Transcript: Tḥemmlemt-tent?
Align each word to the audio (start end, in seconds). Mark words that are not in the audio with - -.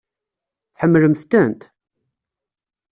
Tḥemmlemt-tent? 0.73 1.61